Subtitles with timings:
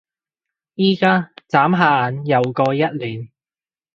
[0.77, 1.29] 而家？
[1.47, 3.29] 眨下眼又過一年